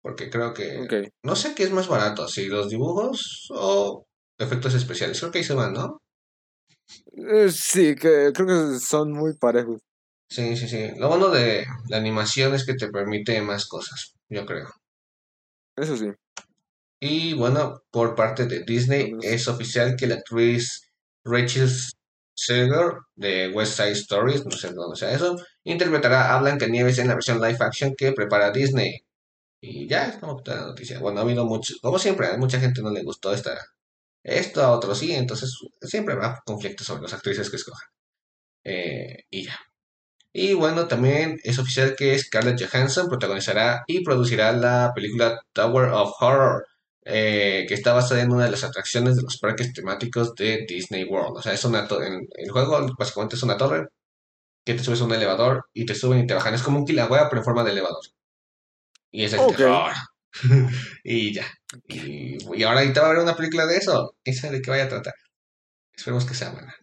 [0.02, 0.84] Porque creo que
[1.22, 4.04] no sé qué es más barato, si los dibujos o
[4.38, 5.18] efectos especiales.
[5.18, 6.00] Creo que ahí se van, ¿no?
[7.16, 9.80] Eh, sí, que creo que son muy parejos.
[10.28, 10.90] Sí, sí, sí.
[10.96, 14.68] Lo bueno de la animación es que te permite más cosas, yo creo.
[15.76, 16.10] Eso sí.
[17.00, 20.88] Y bueno, por parte de Disney es oficial que la actriz
[21.24, 21.68] Rachel
[22.34, 27.14] Seger de West Side Stories, no sé dónde sea eso, interpretará a Blancanieves en la
[27.14, 29.04] versión live action que prepara Disney.
[29.60, 30.98] Y ya es como toda la noticia.
[31.00, 33.58] Bueno, ha habido mucho, como siempre, a mucha gente no le gustó esta,
[34.24, 37.88] esto, a otros sí, entonces siempre habrá conflictos sobre las actrices que escojan.
[38.64, 39.58] Eh, y ya.
[40.32, 46.12] Y bueno, también es oficial que Scarlett Johansson protagonizará y producirá la película Tower of
[46.20, 46.66] Horror,
[47.04, 51.04] eh, que está basada en una de las atracciones de los parques temáticos de Disney
[51.04, 51.36] World.
[51.36, 53.88] O sea, es una en el juego básicamente es una torre
[54.64, 56.54] que te subes a un elevador y te suben y te bajan.
[56.54, 58.02] Es como un Kilauea, pero en forma de elevador.
[59.10, 59.92] Y es el terror.
[61.04, 61.46] y ya.
[61.88, 64.16] Y, y ahora ahorita va a haber una película de eso.
[64.22, 65.14] ¿Quién sabe de qué vaya a tratar?
[65.94, 66.74] Esperemos que sea buena.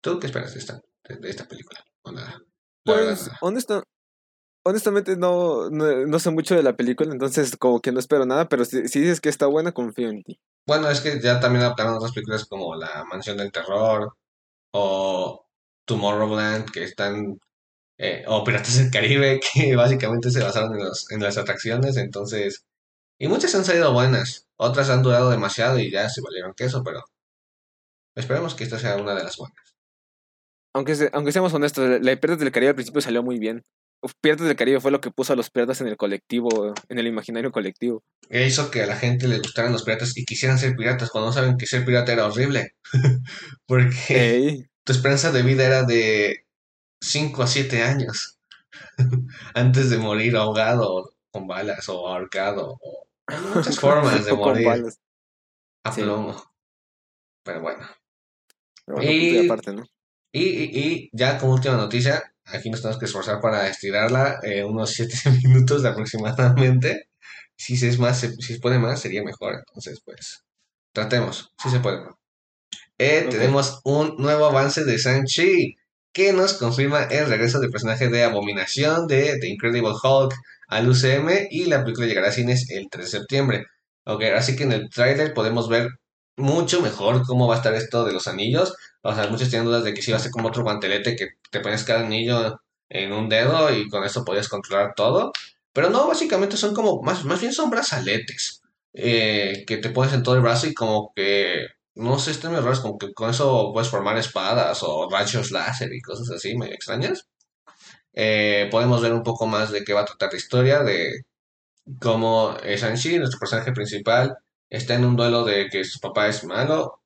[0.00, 1.80] ¿Tú qué esperas de esta, de, esta película?
[2.02, 2.40] O nada.
[2.84, 3.84] Pues, honesta,
[4.64, 8.48] honestamente no, no, no sé mucho de la película, entonces como que no espero nada,
[8.48, 10.40] pero si, si dices que está buena, confío en ti.
[10.66, 14.12] Bueno, es que ya también adaptaron otras películas como La Mansión del Terror
[14.72, 15.46] o
[15.84, 17.38] Tomorrowland, que están,
[18.02, 22.64] eh, o Piratas del Caribe, que básicamente se basaron en, los, en las atracciones, entonces,
[23.20, 27.02] y muchas han salido buenas, otras han durado demasiado y ya se valieron queso, pero
[28.16, 29.56] esperemos que esta sea una de las buenas.
[30.74, 33.62] Aunque, se- aunque seamos honestos, la de Piratas del Caribe al principio salió muy bien.
[34.20, 37.06] Piratas del Caribe fue lo que puso a los piratas en el colectivo, en el
[37.06, 38.02] imaginario colectivo.
[38.30, 41.28] E hizo que a la gente le gustaran los piratas y quisieran ser piratas cuando
[41.28, 42.72] no saben que ser pirata era horrible,
[43.66, 46.41] porque tu esperanza de vida era de
[47.02, 48.38] 5 a 7 años.
[49.54, 54.98] antes de morir ahogado con balas o ahorcado o hay muchas formas de morir balas.
[55.84, 56.02] a Sí.
[56.02, 56.42] plomo.
[57.44, 57.86] Pero bueno.
[58.86, 59.84] Pero bueno, punto y aparte, ¿no?
[60.32, 64.64] Y, y, y ya como última noticia, aquí nos tenemos que esforzar para estirarla eh,
[64.64, 67.08] unos 7 minutos aproximadamente.
[67.56, 69.56] Si se es más, se- si se puede más, sería mejor.
[69.58, 70.44] Entonces, pues,
[70.92, 71.52] tratemos.
[71.62, 72.00] Si se puede.
[72.98, 73.30] Eh, Ok.
[73.32, 75.76] Tenemos un nuevo avance de Shang-Chi
[76.12, 80.34] que nos confirma el regreso del personaje de Abominación de The Incredible Hulk
[80.68, 83.66] al UCM y la película llegará a cines el 3 de septiembre.
[84.04, 85.88] Ok, así que en el tráiler podemos ver
[86.36, 88.74] mucho mejor cómo va a estar esto de los anillos.
[89.02, 91.28] O sea, muchos tienen dudas de que si va a ser como otro guantelete que
[91.50, 95.32] te pones cada anillo en un dedo y con eso podías controlar todo.
[95.72, 100.22] Pero no, básicamente son como, más, más bien son brazaletes eh, que te pones en
[100.22, 103.90] todo el brazo y como que no sé, están muy raros, que con eso puedes
[103.90, 107.26] formar espadas o rayos láser y cosas así, medio extrañas.
[108.14, 111.22] Eh, podemos ver un poco más de qué va a tratar la historia, de
[112.00, 114.36] cómo Shang-Chi, nuestro personaje principal,
[114.70, 117.02] está en un duelo de que su papá es malo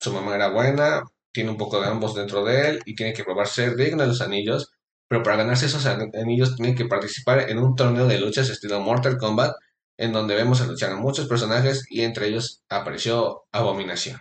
[0.00, 3.24] su mamá era buena, tiene un poco de ambos dentro de él y tiene que
[3.24, 4.72] probar ser digno de los anillos,
[5.08, 9.18] pero para ganarse esos anillos tiene que participar en un torneo de luchas estilo Mortal
[9.18, 9.54] Kombat,
[9.98, 14.20] en donde vemos a luchar a muchos personajes y entre ellos apareció Abominación.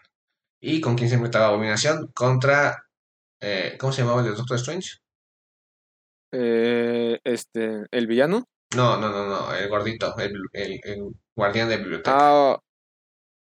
[0.61, 2.11] ¿Y con quién se enfrentaba Abominación?
[2.13, 2.85] Contra,
[3.41, 4.97] eh, ¿cómo se llamaba el de Doctor Strange?
[6.33, 8.45] Eh, este, ¿el villano?
[8.75, 11.03] No, no, no, no, el gordito, el, el, el
[11.35, 12.11] guardián de biblioteca.
[12.13, 12.59] Ah,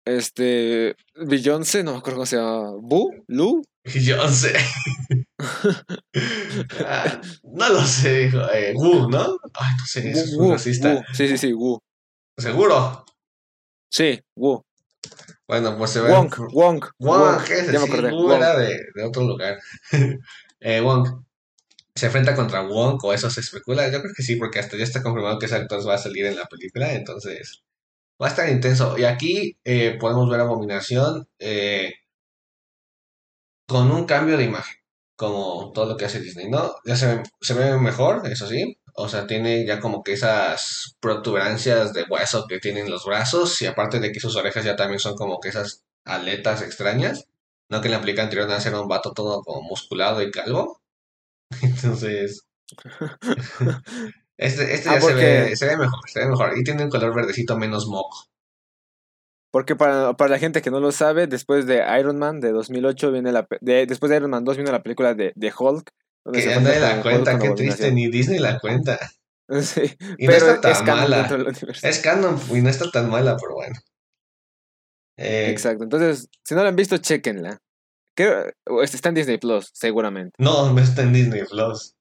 [0.05, 2.73] este, Beyoncé, no me acuerdo cómo se llama.
[2.81, 3.25] ¿Bu?
[3.29, 3.62] ¿Lu?
[3.85, 4.55] Beyoncé.
[6.85, 8.40] Ah, no lo sé, dijo.
[8.53, 9.38] Eh, Wu, ¿no?
[9.55, 10.95] Ay, no sé, eso es Wu, un racista.
[10.95, 11.03] Wu.
[11.12, 11.79] Sí, sí, sí, Wu.
[12.38, 13.05] ¿Seguro?
[13.90, 14.62] Sí, Wu.
[15.49, 16.11] Bueno, pues se ve.
[16.11, 16.85] Wong, Wong.
[16.99, 18.11] Wong, ¿qué es Ya me Sí, acordé.
[18.11, 18.33] Wu Wong.
[18.33, 19.59] era de, de otro lugar.
[20.61, 21.25] eh, Wong.
[21.95, 23.91] ¿Se enfrenta contra Wong o eso se especula?
[23.91, 26.27] Yo creo que sí, porque hasta ya está confirmado que ese actor va a salir
[26.27, 27.65] en la película, entonces
[28.23, 28.99] va a estar intenso.
[28.99, 31.95] Y aquí eh, podemos ver Abominación eh,
[33.67, 34.77] con un cambio de imagen,
[35.17, 36.75] como todo lo que hace Disney, ¿no?
[36.85, 38.79] Ya se ve, se ve mejor, eso sí.
[38.97, 43.67] O sea, tiene ya como que esas protuberancias de hueso que tienen los brazos y
[43.67, 47.27] aparte de que sus orejas ya también son como que esas aletas extrañas.
[47.69, 50.81] No que en la película anterior nada, era un vato todo como musculado y calvo.
[51.63, 52.47] Entonces,
[54.39, 56.59] este, este Ah, ya se ve, se ve mejor, se ve mejor.
[56.59, 58.27] Y tiene un color verdecito menos moco.
[59.51, 63.13] Porque para, para la gente que no lo sabe, después de Iron Man de 2008
[63.13, 65.91] viene la de, después de Iron Man 2 viene la película de, de Hulk.
[66.33, 68.99] Que ya nadie la cuenta, qué triste, ni Disney la cuenta.
[69.62, 69.83] Sí,
[70.19, 71.29] Y no está es tan mala.
[71.81, 73.77] Es canon y no está tan mala, pero bueno.
[75.17, 75.85] Eh, Exacto.
[75.85, 77.59] Entonces, si no la han visto, chequenla.
[78.17, 80.33] Está en Disney Plus, seguramente.
[80.39, 81.93] no, no está en Disney Plus.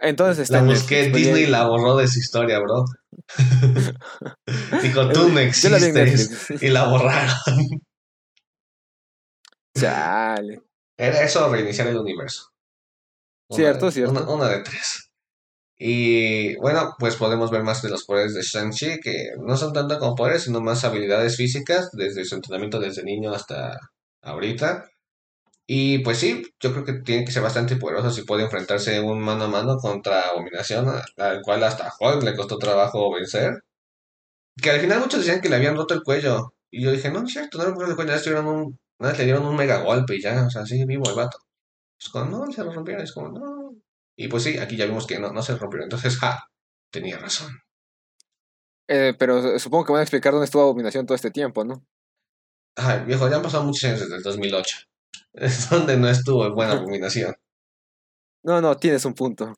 [0.00, 2.84] Entonces está La en busqué, Netflix, pues, Disney la borró de su historia, bro.
[4.82, 5.40] Dijo, tú no la
[5.86, 6.62] en existes.
[6.62, 7.34] Y la borraron.
[9.78, 10.62] Chale.
[10.98, 12.49] Era eso reiniciar el universo.
[13.50, 14.12] Una Cierto, de- cierto.
[14.12, 15.10] Una, una de tres.
[15.78, 19.98] Y bueno, pues podemos ver más de los poderes de Shang-Chi, que no son tanto
[19.98, 23.78] como poderes, sino más habilidades físicas, desde su entrenamiento desde niño hasta
[24.22, 24.86] ahorita.
[25.66, 29.20] Y pues sí, yo creo que tiene que ser bastante poderoso si puede enfrentarse un
[29.20, 33.54] mano a mano contra Abominación, al cual hasta Hulk le costó trabajo vencer.
[34.62, 36.52] Que al final muchos decían que le habían roto el cuello.
[36.70, 39.14] Y yo dije, no, no es cierto, no le rompieron el cuello, dieron un, nada
[39.16, 41.38] le dieron un mega golpe y ya, o sea, sigue vivo el vato.
[42.00, 43.76] Es como, no, se lo rompieron, es como, no.
[44.16, 45.84] Y pues sí, aquí ya vimos que no, no se rompieron.
[45.84, 46.42] Entonces, ja,
[46.90, 47.60] tenía razón.
[48.88, 51.84] Eh, pero supongo que van a explicar dónde estuvo Abominación todo este tiempo, ¿no?
[52.76, 54.76] Ay, viejo, ya han pasado muchos años desde el 2008.
[55.32, 57.34] Es donde no estuvo buena abominación.
[58.42, 59.54] No, no, tienes un punto.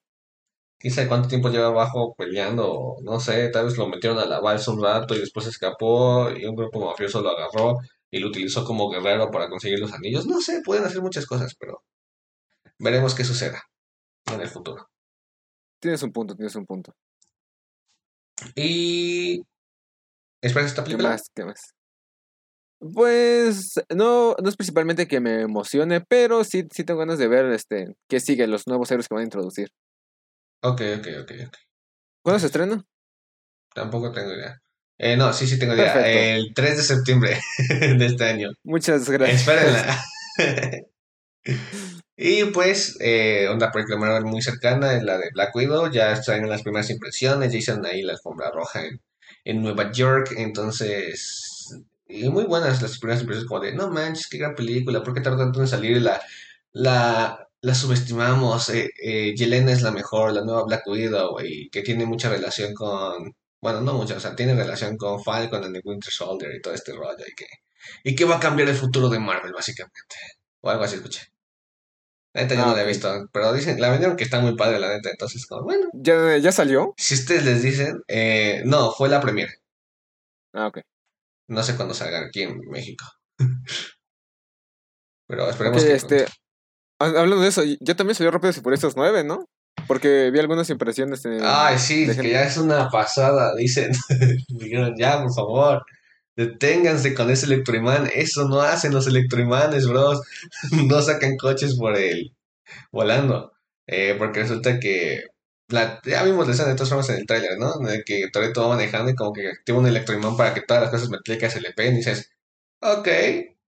[0.90, 4.72] Sabe cuánto tiempo lleva abajo peleando, no sé, tal vez lo metieron a la balsa
[4.72, 7.78] un rato y después escapó y un grupo mafioso lo agarró
[8.10, 10.26] y lo utilizó como guerrero para conseguir los anillos.
[10.26, 11.84] No sé, pueden hacer muchas cosas, pero
[12.82, 13.62] veremos qué suceda
[14.32, 14.88] en el futuro.
[15.80, 16.92] Tienes un punto, tienes un punto.
[18.54, 19.40] Y...
[20.42, 21.10] ¿Esperas esta ¿Qué película?
[21.10, 21.22] más?
[21.34, 21.60] ¿Qué más?
[22.92, 27.46] Pues no, no es principalmente que me emocione, pero sí, sí tengo ganas de ver
[27.52, 29.68] este qué sigue, los nuevos héroes que van a introducir.
[30.64, 31.56] Ok, ok, ok, ok.
[32.24, 32.84] ¿Cuándo se estrena?
[33.72, 34.58] Tampoco tengo idea.
[34.98, 35.92] Eh, no, sí, sí tengo idea.
[35.92, 36.18] Perfecto.
[36.18, 37.40] El 3 de septiembre
[37.98, 38.50] de este año.
[38.64, 39.40] Muchas gracias.
[39.40, 40.04] Espérenla.
[42.16, 45.90] y pues, eh, película Marvel muy cercana es la de Black Widow.
[45.90, 47.52] Ya están las primeras impresiones.
[47.52, 49.00] Ya hicieron ahí la alfombra roja en,
[49.44, 50.34] en Nueva York.
[50.36, 51.52] Entonces,
[52.30, 55.02] muy buenas las primeras impresiones, como de no manches, qué gran película.
[55.02, 56.00] ¿Por qué tardó tanto en salir?
[56.02, 56.20] La,
[56.72, 58.68] la, la subestimamos.
[58.70, 62.74] Eh, eh, Yelena es la mejor, la nueva Black Widow, y que tiene mucha relación
[62.74, 63.34] con.
[63.60, 66.74] Bueno, no mucha, o sea, tiene relación con Falcon and the Winter Soldier y todo
[66.74, 67.24] este rollo.
[67.26, 67.46] Y que,
[68.04, 70.16] y que va a cambiar el futuro de Marvel, básicamente.
[70.60, 71.31] O algo así, escuché.
[72.34, 74.56] La neta yo Ah, no la he visto, pero dicen, la vendieron que está muy
[74.56, 75.10] padre, la neta.
[75.10, 76.94] Entonces, como, bueno, ¿Ya, ya salió?
[76.96, 79.52] si ustedes les dicen, eh, no, fue la premiere.
[80.54, 80.78] Ah, ok.
[81.48, 83.04] No sé cuándo salga aquí en México.
[85.28, 86.24] Pero esperemos que este,
[87.00, 89.44] ha- hablando de eso, ya también salió Rápidos y Furiosos 9, ¿no?
[89.86, 91.40] Porque vi algunas impresiones en...
[91.42, 93.90] Ay, sí, de que gente- ya es una pasada, dicen.
[94.48, 95.82] Dijeron, ya, por favor,
[96.36, 98.08] deténganse con ese electroimán.
[98.14, 100.20] Eso no hacen los electroimanes, bros.
[100.88, 102.34] No sacan coches por el
[102.92, 103.52] volando.
[103.86, 105.22] Eh, porque resulta que
[106.04, 107.78] ya vimos la escena de todas formas en el tráiler, ¿no?
[107.78, 110.90] De que Toretto va manejando y como que activa un electroimán para que todas las
[110.92, 112.30] cosas metálicas se le peguen y dices,
[112.80, 113.08] ok,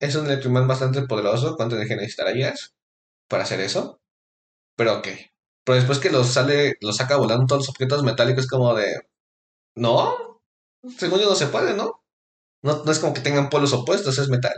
[0.01, 1.57] es un electroimán bastante poderoso.
[1.57, 2.75] ¿Cuánta energía necesitarías
[3.29, 4.01] para hacer eso?
[4.77, 5.09] Pero ok.
[5.65, 9.01] Pero después que los sale, los saca volando todos los objetos metálicos, como de.
[9.77, 10.41] No,
[10.99, 12.02] según yo no se puede, ¿no?
[12.62, 14.55] No, no es como que tengan polos opuestos, es metal.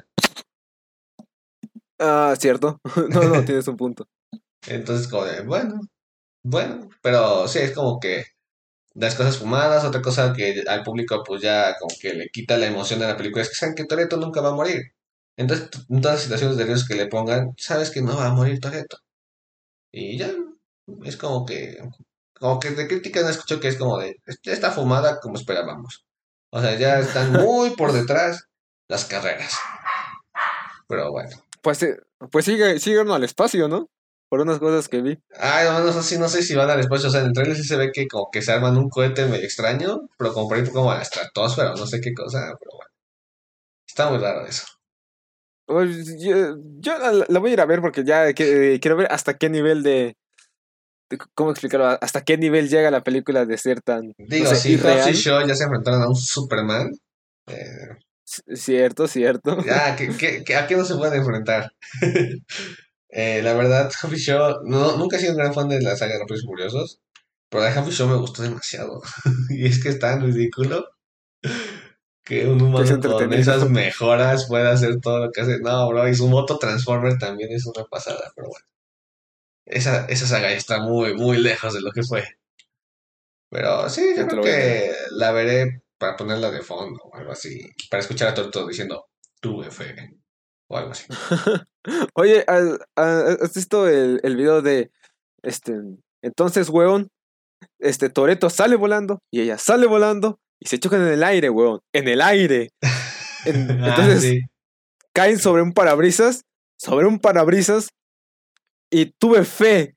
[1.99, 2.81] Ah, cierto.
[3.11, 4.07] no, no, tienes un punto.
[4.67, 5.81] Entonces, como de, bueno,
[6.43, 8.25] bueno, pero sí, es como que
[8.95, 12.67] las cosas fumadas, otra cosa que al público pues ya como que le quita la
[12.67, 14.83] emoción de la película es que saben que Toreto nunca va a morir.
[15.37, 18.35] Entonces, en todas las situaciones de riesgo que le pongan, sabes que no va a
[18.35, 18.99] morir Toreto.
[19.93, 20.31] Y ya,
[21.05, 21.79] es como que,
[22.35, 26.05] como que de críticas no escucho que es como de, está fumada como esperábamos.
[26.57, 28.45] O sea, ya están muy por detrás
[28.89, 29.59] las carreras.
[30.87, 31.31] Pero bueno.
[31.63, 31.85] Pues,
[32.31, 33.89] pues sigue, siguen al espacio, ¿no?
[34.29, 35.19] Por unas cosas que vi.
[35.39, 37.09] Ay, no, no, sé, no sé si van al espacio.
[37.09, 39.27] O sea, en el trailer sí se ve que como que se arman un cohete
[39.27, 42.55] medio extraño, pero como por ahí como a la estratosfera o no sé qué cosa,
[42.61, 42.91] pero bueno.
[43.89, 44.65] Está muy raro eso.
[45.67, 48.97] Pues, yo, yo la, la voy a ir a ver porque ya que- eh, quiero
[48.97, 50.15] ver hasta qué nivel de-
[51.35, 51.87] ¿Cómo explicarlo?
[52.01, 55.13] ¿Hasta qué nivel llega la película de ser tan Digo, no sé, si Hobbs y
[55.13, 56.91] Shaw ya se enfrentaron a un Superman,
[57.47, 57.97] eh,
[58.55, 59.63] Cierto, cierto.
[59.65, 61.71] ya, ¿qué, qué, qué- a qué no se pueden enfrentar?
[63.17, 65.95] Eh, la verdad, Hobbs y Shaw, no, nunca he sido un gran fan de la
[65.95, 67.01] saga de Rápidos y Furiosos,
[67.49, 69.01] pero de Hobbs y Shaw me gustó demasiado.
[69.51, 70.85] y es que es tan ridículo
[72.25, 75.59] que un humano con esas mejoras puede hacer todo lo que hace.
[75.61, 78.67] No, bro, y su moto Transformer también es una pasada, pero bueno.
[79.67, 82.25] Esa, esa saga ya está muy, muy lejos de lo que fue.
[83.51, 87.61] Pero sí, yo creo que la veré para ponerla de fondo o algo así.
[87.91, 89.07] Para escuchar a Torto diciendo,
[89.41, 89.95] tuve fe.
[90.69, 91.05] O algo así.
[92.15, 94.91] Oye, ¿has, has visto el, el video de
[95.43, 95.75] este?
[96.23, 97.09] Entonces, weón,
[97.79, 101.81] este Toreto sale volando y ella sale volando y se chocan en el aire, weón.
[101.93, 102.71] En el aire.
[103.47, 104.41] En- Ah, entonces sí.
[105.15, 106.45] caen sobre un parabrisas,
[106.81, 107.89] sobre un parabrisas
[109.01, 109.97] y tuve fe.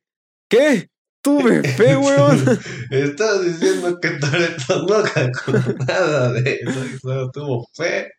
[0.50, 0.90] ¿Qué?
[1.22, 2.60] Tuve fe, weón.
[2.92, 8.12] Estás diciendo que Toreto no calculó nada de eso y solo tuvo fe.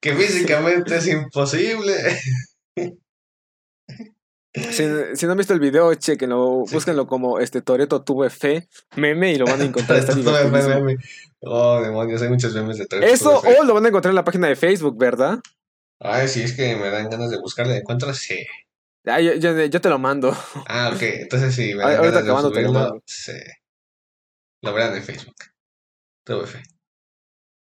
[0.00, 1.94] Que físicamente es imposible.
[4.54, 4.84] Si,
[5.16, 6.74] si no han visto el video, chequenlo, Sí.
[6.74, 9.98] búsquenlo como este Toreto tuve fe, meme y lo van a encontrar.
[9.98, 10.96] Está Toreto tuve fe, meme.
[11.40, 13.12] Oh, demonios, hay muchos memes de Toreto.
[13.12, 15.40] Eso o lo van a encontrar en la página de Facebook, ¿verdad?
[16.00, 17.78] Ay, sí, es que me dan ganas de buscarle.
[17.78, 18.18] ¿Encuentras?
[18.18, 18.44] Sí.
[19.06, 20.34] Ah, yo, yo- yo te lo mando.
[20.66, 21.02] Ah, ok.
[21.02, 23.02] Entonces sí, me Ahorita acabando te lo mando.
[23.06, 23.32] Sí.
[24.62, 25.34] Lo verán en Facebook.
[26.24, 26.62] Tuve fe.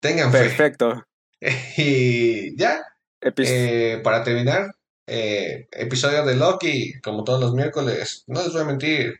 [0.01, 0.39] Tengan fe.
[0.39, 1.05] Perfecto.
[1.77, 2.81] Y ya,
[3.51, 4.73] eh, para terminar,
[5.07, 8.23] eh, episodio de Loki, como todos los miércoles.
[8.27, 9.19] No les voy a mentir,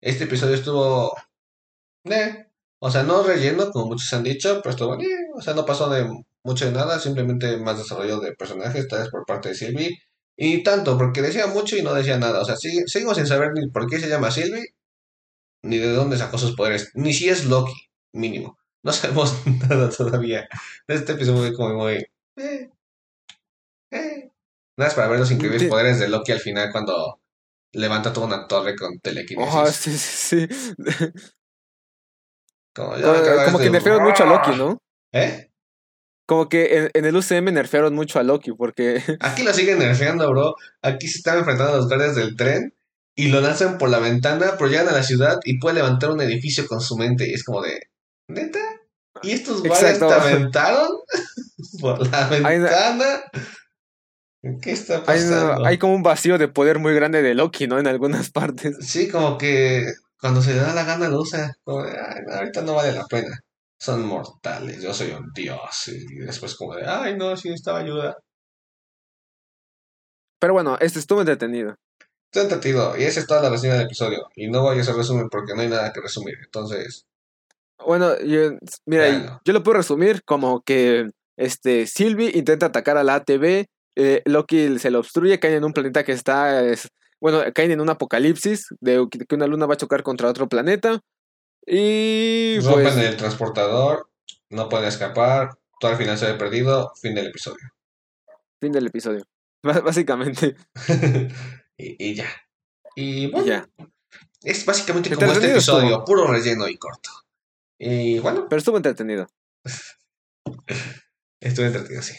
[0.00, 1.16] este episodio estuvo...
[2.04, 2.46] eh,
[2.80, 5.00] o sea, no relleno, como muchos han dicho, pero estuvo...
[5.00, 6.04] eh, o sea, no pasó de
[6.42, 10.02] mucho de nada, simplemente más desarrollo de personajes, tal vez por parte de Sylvie.
[10.36, 12.40] Y tanto, porque decía mucho y no decía nada.
[12.40, 14.74] O sea, sigue- seguimos sin saber ni por qué se llama Sylvie,
[15.64, 17.74] ni de dónde sacó sus poderes, ni si es Loki,
[18.14, 18.58] mínimo.
[18.84, 19.36] No sabemos
[19.68, 20.48] nada todavía.
[20.88, 21.94] Este episodio fue como muy...
[22.36, 22.70] eh,
[23.90, 24.30] eh.
[24.76, 25.68] Nada más para ver los increíbles Sí.
[25.68, 27.20] poderes de Loki al final cuando
[27.72, 29.54] levanta toda una torre con telequinesis.
[29.54, 31.06] Oh, sí, sí, sí.
[32.74, 33.72] Como, ya cago como que esto.
[33.72, 34.78] nerfearon mucho a Loki, ¿no?
[35.12, 35.51] ¿Eh?
[36.26, 40.28] Como que en, en el UCM nerfearon mucho a Loki, porque Aquí lo siguen nerfeando,
[40.30, 40.54] bro.
[40.82, 42.74] Aquí se están enfrentando a los guardias del tren
[43.14, 46.20] y lo lanzan por la ventana, pero llegan a la ciudad y puede levantar un
[46.20, 47.28] edificio con su mente.
[47.28, 47.78] Y es como de,
[48.28, 48.60] ¿neta?
[49.22, 50.88] ¿Y estos guardias te aventaron
[51.80, 53.22] por la ventana?
[54.60, 55.56] ¿Qué está hay, pasando?
[55.60, 57.78] una- hay como un vacío de poder muy grande de Loki, ¿no?
[57.78, 58.76] En algunas partes.
[58.80, 59.84] Sí, como que
[60.20, 61.52] cuando se le da la gana lo usa.
[61.64, 63.38] Como de, "Ay, ahorita no vale la pena.
[63.82, 65.88] Son mortales, yo soy un dios.
[65.88, 68.16] Y después como de, ay, no, sí necesitaba ayuda.
[70.40, 71.74] Pero bueno, este estuvo entretenido.
[72.30, 72.96] Está entretenido.
[72.96, 74.28] Y esa es toda la reseña del episodio.
[74.36, 76.36] Y no voy a hacer resumen porque no hay nada que resumir.
[76.44, 77.06] Entonces,
[77.84, 78.52] Bueno, yo-
[78.86, 83.66] mira, yo lo puedo resumir como que este Sylvie intenta atacar a la ATV,
[83.96, 86.88] eh, Loki se lo obstruye, caen en un planeta que está, es-
[87.20, 91.00] bueno, caen en un apocalipsis de que una luna va a chocar contra otro planeta
[91.66, 94.10] y rompen pues el transportador,
[94.50, 95.58] no pueden escapar.
[95.80, 96.92] Todo al final se ve perdido.
[97.00, 97.68] Fin del episodio.
[98.60, 99.24] fin del episodio.
[99.64, 100.56] Bá- Básicamente,
[101.76, 102.26] y, y ya.
[102.96, 103.68] Y bueno, ya.
[104.42, 105.78] es básicamente como este estuvo.
[105.78, 107.10] episodio, puro relleno y corto.
[107.78, 109.26] Y bueno, Pero estuvo entretenido.
[111.40, 112.16] estuve entretenido, sí.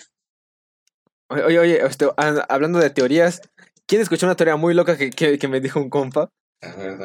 [1.29, 2.07] Oye, oye, este,
[2.49, 3.41] hablando de teorías,
[3.87, 6.29] ¿quién escuchó una teoría muy loca que, que, que me dijo un compa?
[6.61, 6.97] A ver,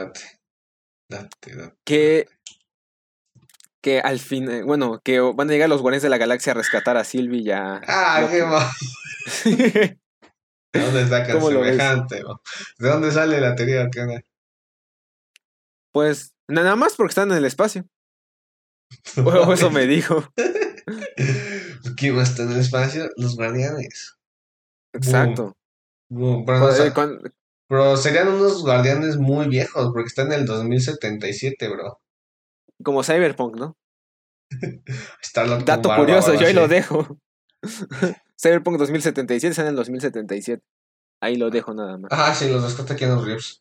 [1.08, 1.28] date.
[1.50, 1.76] Date, date.
[1.84, 2.28] Que,
[3.80, 6.56] que al fin, eh, bueno, que van a llegar los Guardianes de la Galaxia a
[6.56, 7.80] rescatar a Sylvie y a...
[7.86, 8.70] Ah, qué ma-
[10.72, 12.22] ¿De dónde sacan semejante?
[12.78, 13.88] ¿De dónde sale la teoría?
[13.90, 14.22] ¿Qué?
[15.92, 17.86] Pues nada más porque están en el espacio.
[19.16, 20.24] O eso me dijo.
[21.96, 23.10] ¿Quién más está en el espacio?
[23.16, 24.16] Los guardianes.
[24.94, 25.56] Exacto.
[26.10, 26.92] Eh,
[27.68, 31.98] pero serían unos guardianes muy viejos, porque están en el 2077, bro.
[32.82, 33.76] como Cyberpunk, ¿no?
[35.66, 37.18] Dato barba, curioso, yo ahí lo dejo.
[38.40, 40.62] Cyberpunk 2077 está en el 2077.
[41.20, 42.10] Ahí lo dejo nada más.
[42.12, 43.60] Ah, sí, los rescata Keanu Reeves.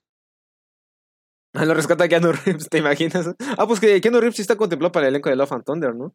[1.55, 3.29] Ah, Lo rescata Keanu Reeves, ¿te imaginas?
[3.57, 5.95] Ah, pues que Keanu Reeves sí está contemplado para el elenco de Love and Thunder,
[5.95, 6.13] ¿no?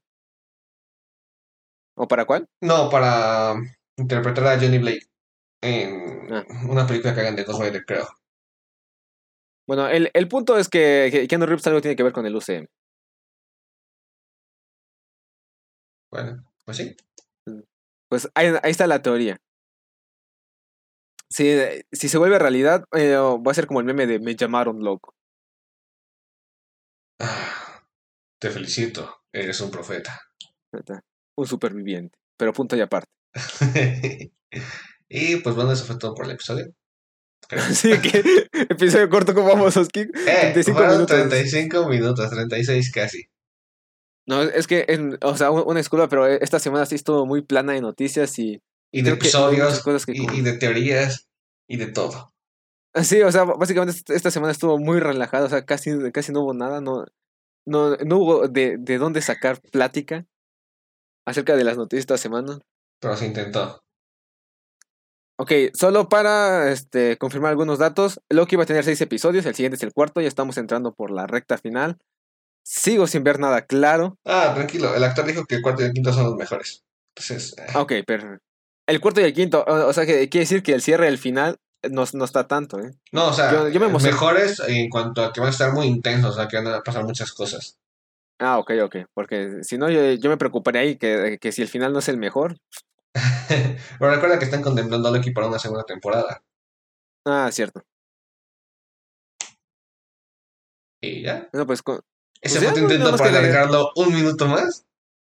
[1.96, 2.46] ¿O para cuál?
[2.62, 3.54] No, para
[3.98, 5.06] interpretar a Johnny Blake
[5.62, 6.44] en Ah.
[6.68, 8.06] una película que hagan de Ghost Rider, creo.
[9.66, 12.34] Bueno, el, el punto es que, que Keanu Reeves algo tiene que ver con el
[12.36, 12.66] UCM.
[16.10, 16.96] Bueno, pues sí.
[18.10, 19.38] Pues ahí, ahí está la teoría.
[21.30, 21.50] Si,
[21.92, 25.14] si se vuelve realidad, eh, va a ser como el meme de me llamaron loco.
[27.20, 27.82] Ah,
[28.38, 30.20] te felicito, eres un profeta.
[31.36, 32.18] Un superviviente.
[32.36, 33.08] Pero punto y aparte.
[35.12, 36.66] y pues bueno, eso fue todo por el episodio.
[37.48, 37.62] Creo.
[37.68, 38.22] Así que,
[38.70, 40.00] episodio corto como vamos, Oski.
[40.00, 41.16] Eh, 35 fueron minutos.
[41.16, 43.24] 35 minutos, 36 casi.
[44.26, 47.42] No, es que, en- o sea, un- una disculpa, pero esta semana sí estuvo muy
[47.42, 48.60] plana de noticias y...
[48.94, 51.26] Y de que episodios, cosas que y, de teorías,
[51.68, 52.30] y de todo.
[53.02, 56.42] Sí, o sea, básicamente est- esta semana estuvo muy relajada, o sea, casi, casi no
[56.42, 57.06] hubo nada, no,
[57.66, 60.26] no, no hubo de, de dónde sacar plática
[61.26, 62.58] acerca de las noticias esta semana.
[63.00, 63.81] Pero se intentó.
[65.42, 69.74] Ok, solo para este, confirmar algunos datos, Loki va a tener seis episodios, el siguiente
[69.74, 71.98] es el cuarto, ya estamos entrando por la recta final.
[72.64, 74.18] Sigo sin ver nada claro.
[74.24, 76.84] Ah, tranquilo, el actor dijo que el cuarto y el quinto son los mejores.
[77.16, 78.38] Entonces, eh, Ok, pero
[78.86, 81.56] el cuarto y el quinto, o, sea, que quiere decir que el cierre del final
[81.90, 82.92] no, no está tanto, ¿eh?
[83.10, 85.86] no, o sea, yo- yo me mejores en cuanto a que van a estar muy
[85.86, 87.80] intensos, o sea, que van a pasar muchas cosas.
[88.38, 91.68] Ah, ok, ok, porque si no, yo, yo me preocuparía ahí que, que si el
[91.68, 92.58] final no es el mejor.
[93.98, 96.42] Pero recuerda que están contemplando a Loki para una segunda temporada.
[97.26, 97.82] Ah, cierto.
[101.00, 101.48] Y ya.
[101.52, 102.00] Bueno, pues con,
[102.40, 104.86] Ese Pues fue tu no, intento para alargarlo un minuto más.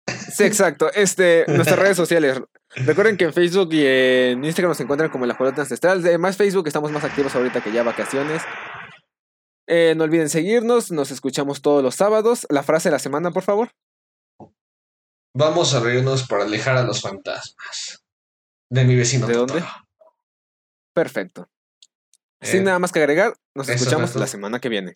[0.08, 0.90] Sí, exacto.
[0.94, 2.42] Este, nuestras redes sociales.
[2.76, 6.00] Recuerden que en Facebook y en Instagram nos encuentran como la Jolota Ancestral.
[6.00, 8.42] Además, Facebook estamos más activos ahorita que ya vacaciones.
[9.68, 10.92] Eh, no olviden seguirnos.
[10.92, 12.48] Nos escuchamos todos los sábados.
[12.50, 13.72] La frase de la semana, por favor.
[15.40, 18.04] Vamos a reírnos para alejar a los fantasmas.
[18.72, 19.28] De mi vecino.
[19.28, 19.64] ¿De dónde?
[20.94, 21.48] Perfecto.
[22.40, 24.94] Eh, Sin nada más que agregar, nos escuchamos la semana que viene.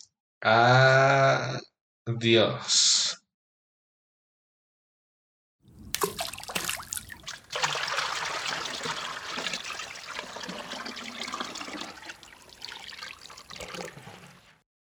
[2.04, 3.21] Adiós.